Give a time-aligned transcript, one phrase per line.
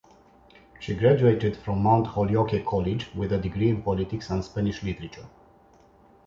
[0.79, 5.27] She graduated from Mount Holyoke College with a degree in politics and Spanish literature.